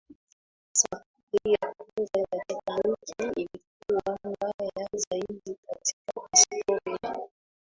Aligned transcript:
safari 0.73 1.51
ya 1.53 1.73
kwanza 1.77 2.19
ya 2.19 2.43
titanic 2.47 3.35
ilikuwa 3.49 4.19
mbaya 4.23 4.87
zaidi 4.93 5.55
katika 5.67 6.27
historia 6.33 7.27